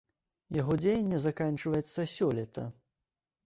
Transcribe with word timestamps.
Яго 0.61 0.77
дзеянне 0.83 1.21
заканчваецца 1.27 2.09
сёлета. 2.17 2.69